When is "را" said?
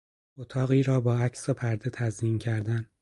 0.83-1.01